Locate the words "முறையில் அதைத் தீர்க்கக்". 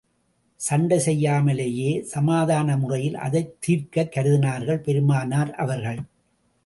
2.77-4.11